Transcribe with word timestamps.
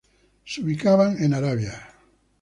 Se 0.43 0.59
ubicaban 0.63 1.23
en 1.23 1.35
Arabia. 1.35 1.89